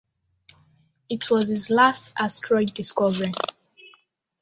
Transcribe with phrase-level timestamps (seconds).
[1.09, 3.33] It was his last asteroid discovery.